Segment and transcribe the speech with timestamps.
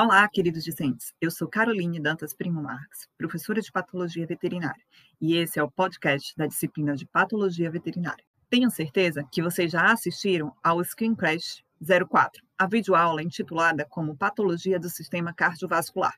[0.00, 1.12] Olá, queridos discentes.
[1.20, 4.84] Eu sou Caroline Dantas Primo Marques, professora de Patologia Veterinária,
[5.20, 8.24] e esse é o podcast da disciplina de Patologia Veterinária.
[8.48, 11.64] Tenho certeza que vocês já assistiram ao Screen Crash
[12.08, 16.14] 04, a videoaula intitulada como Patologia do Sistema Cardiovascular.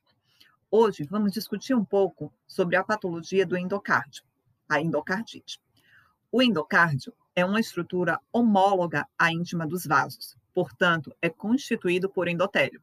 [0.70, 4.22] Hoje vamos discutir um pouco sobre a patologia do endocárdio,
[4.68, 5.58] a endocardite.
[6.30, 12.82] O endocárdio é uma estrutura homóloga à íntima dos vasos, portanto, é constituído por endotélio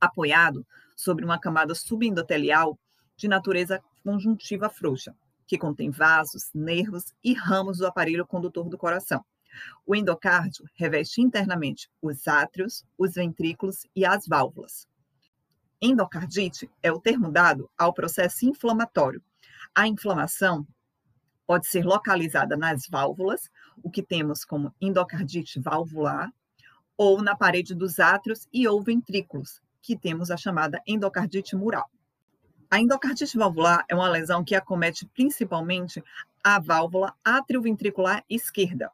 [0.00, 0.66] apoiado
[0.96, 2.78] sobre uma camada subendotelial
[3.16, 5.14] de natureza conjuntiva frouxa,
[5.46, 9.24] que contém vasos, nervos e ramos do aparelho condutor do coração.
[9.86, 14.86] O endocárdio reveste internamente os átrios, os ventrículos e as válvulas.
[15.80, 19.22] Endocardite é o termo dado ao processo inflamatório.
[19.74, 20.66] A inflamação
[21.46, 23.48] pode ser localizada nas válvulas,
[23.82, 26.30] o que temos como endocardite valvular,
[26.96, 31.90] ou na parede dos átrios e ou ventrículos, que temos a chamada endocardite mural.
[32.70, 36.04] A endocardite valvular é uma lesão que acomete principalmente
[36.44, 38.92] a válvula atrioventricular esquerda,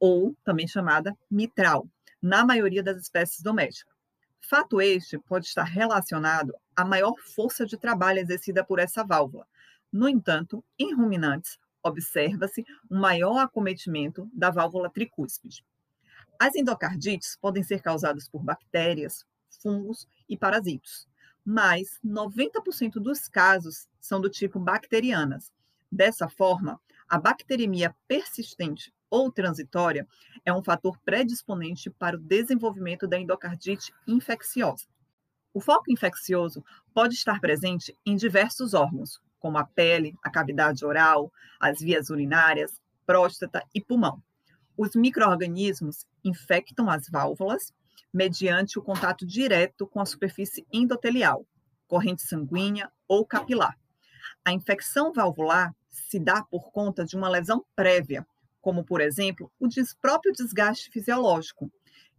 [0.00, 1.88] ou também chamada mitral,
[2.20, 3.94] na maioria das espécies domésticas.
[4.40, 9.46] Fato este pode estar relacionado à maior força de trabalho exercida por essa válvula.
[9.92, 15.64] No entanto, em ruminantes, observa-se um maior acometimento da válvula tricúspide.
[16.36, 19.24] As endocardites podem ser causadas por bactérias,
[19.56, 21.08] fungos e parasitos.
[21.44, 25.52] Mas 90% dos casos são do tipo bacterianas.
[25.90, 30.06] Dessa forma, a bacteremia persistente ou transitória
[30.44, 34.86] é um fator predisponente para o desenvolvimento da endocardite infecciosa.
[35.54, 41.32] O foco infeccioso pode estar presente em diversos órgãos, como a pele, a cavidade oral,
[41.60, 44.22] as vias urinárias, próstata e pulmão.
[44.76, 47.72] Os microorganismos infectam as válvulas
[48.12, 51.46] mediante o contato direto com a superfície endotelial,
[51.86, 53.78] corrente sanguínea ou capilar.
[54.44, 58.26] A infecção valvular se dá por conta de uma lesão prévia,
[58.60, 59.68] como, por exemplo, o
[60.00, 61.70] próprio desgaste fisiológico,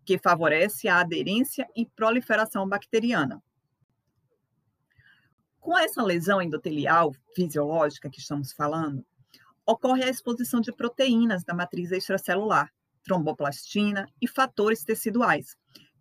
[0.05, 3.43] que favorece a aderência e proliferação bacteriana.
[5.59, 9.05] Com essa lesão endotelial fisiológica que estamos falando,
[9.65, 12.71] ocorre a exposição de proteínas da matriz extracelular,
[13.03, 15.57] tromboplastina e fatores teciduais,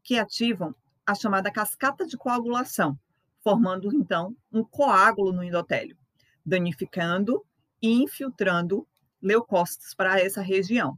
[0.07, 0.73] que ativam
[1.05, 2.97] a chamada cascata de coagulação,
[3.43, 5.99] formando então um coágulo no endotélio,
[6.45, 7.45] danificando
[7.83, 8.87] e infiltrando
[9.21, 10.97] leucócitos para essa região.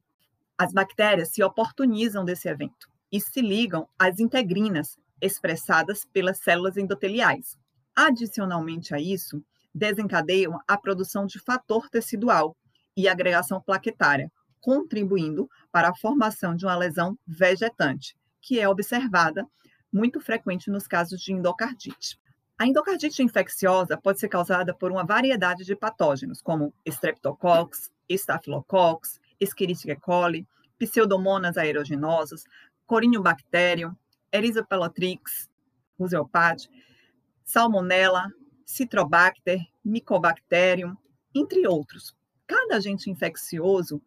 [0.58, 7.56] As bactérias se oportunizam desse evento e se ligam às integrinas expressadas pelas células endoteliais.
[7.96, 9.42] Adicionalmente a isso,
[9.74, 12.54] desencadeiam a produção de fator tecidual
[12.94, 14.30] e agregação plaquetária,
[14.60, 19.46] contribuindo para a formação de uma lesão vegetante, que é observada
[19.92, 22.18] muito frequente nos casos de endocardite.
[22.58, 29.96] A endocardite infecciosa pode ser causada por uma variedade de patógenos, como Streptococcus, Staphylococcus, Escherichia
[29.96, 30.46] coli,
[30.78, 32.44] Pseudomonas aeruginosos,
[32.86, 33.94] Corynebacterium,
[34.32, 35.48] Erysipelotrix,
[35.98, 36.68] Roseopate,
[37.44, 38.26] Salmonella,
[38.66, 40.96] Citrobacter, Mycobacterium,
[41.34, 42.14] entre outros.
[42.46, 44.02] Cada agente infeccioso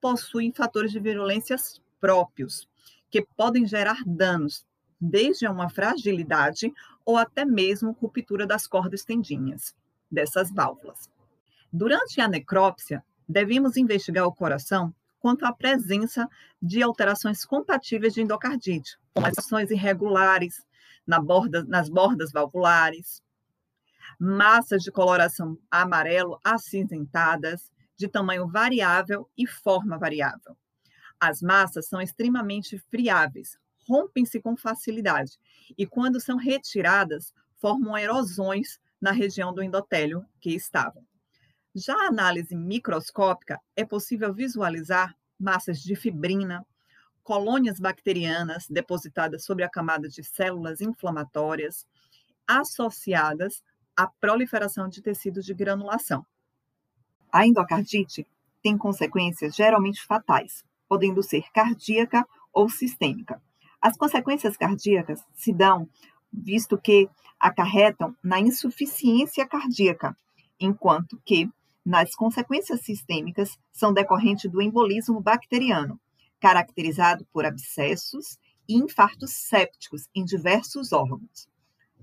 [0.00, 1.56] possui fatores de virulência
[2.00, 2.68] próprios,
[3.10, 4.66] que podem gerar danos,
[5.00, 6.72] desde uma fragilidade
[7.04, 9.74] ou até mesmo ruptura das cordas tendinhas
[10.10, 11.08] dessas válvulas.
[11.72, 16.28] Durante a necrópsia, devemos investigar o coração quanto à presença
[16.60, 20.64] de alterações compatíveis de endocardite, como ações irregulares
[21.06, 23.22] na borda, nas bordas valvulares,
[24.18, 30.56] massas de coloração amarelo acinzentadas, de tamanho variável e forma variável,
[31.20, 33.58] as massas são extremamente friáveis,
[33.88, 35.32] rompem-se com facilidade
[35.76, 41.04] e, quando são retiradas, formam erosões na região do endotélio que estavam.
[41.74, 46.66] Já a análise microscópica é possível visualizar massas de fibrina,
[47.22, 51.86] colônias bacterianas depositadas sobre a camada de células inflamatórias,
[52.46, 53.62] associadas
[53.96, 56.24] à proliferação de tecidos de granulação.
[57.30, 58.26] A endocardite
[58.62, 63.40] tem consequências geralmente fatais, podendo ser cardíaca ou sistêmica.
[63.80, 65.88] As consequências cardíacas se dão
[66.32, 67.08] visto que
[67.38, 70.16] acarretam na insuficiência cardíaca,
[70.58, 71.48] enquanto que
[71.84, 75.98] nas consequências sistêmicas são decorrentes do embolismo bacteriano,
[76.40, 78.38] caracterizado por abscessos
[78.68, 81.48] e infartos sépticos em diversos órgãos.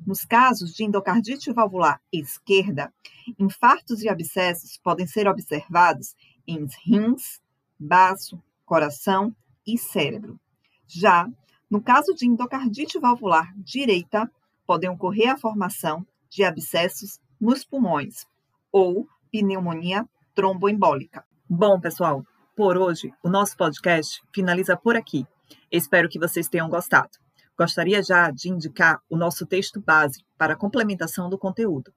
[0.05, 2.93] Nos casos de endocardite valvular esquerda,
[3.39, 6.15] infartos e abscessos podem ser observados
[6.47, 7.41] em rins,
[7.79, 9.35] baço, coração
[9.65, 10.39] e cérebro.
[10.87, 11.27] Já
[11.69, 14.31] no caso de endocardite valvular direita,
[14.67, 18.25] podem ocorrer a formação de abscessos nos pulmões
[18.71, 21.25] ou pneumonia tromboembólica.
[21.49, 22.23] Bom, pessoal,
[22.55, 25.25] por hoje o nosso podcast finaliza por aqui.
[25.71, 27.09] Espero que vocês tenham gostado.
[27.57, 31.91] Gostaria já de indicar o nosso texto base para complementação do conteúdo.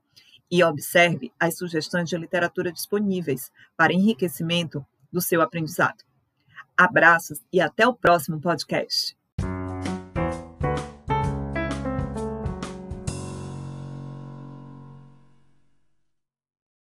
[0.51, 6.08] E observe as sugestões de literatura disponíveis para enriquecimento do seu aprendizado.
[6.79, 9.18] Abraços e até o próximo podcast.